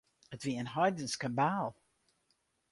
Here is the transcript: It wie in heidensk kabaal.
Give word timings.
It 0.35 0.43
wie 0.45 0.59
in 0.61 0.71
heidensk 0.75 1.19
kabaal. 1.23 1.69